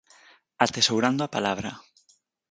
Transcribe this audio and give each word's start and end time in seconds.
Atesourando 0.65 1.21
a 1.25 1.31
palabra. 1.35 1.71